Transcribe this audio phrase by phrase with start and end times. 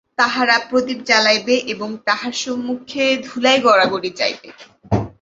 [0.17, 4.49] তাহারা প্রদীপ জ্বালাইবে এবং তাঁহার সম্মুখে ধুলায় গড়াগড়ি যাইবে।